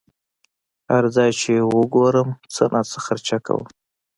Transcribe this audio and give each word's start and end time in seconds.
هر 0.91 1.03
ځای 1.15 1.29
چې 1.39 1.49
یې 1.57 1.63
وګورم 1.75 2.29
څه 2.53 2.63
ناڅه 2.73 2.97
خرچه 3.05 3.37
کوم. 3.45 3.65